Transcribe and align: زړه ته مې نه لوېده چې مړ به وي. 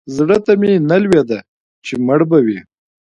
زړه 0.15 0.37
ته 0.45 0.51
مې 0.61 0.73
نه 0.89 0.97
لوېده 1.03 1.39
چې 1.85 1.93
مړ 2.07 2.19
به 2.29 2.37
وي. 2.45 2.59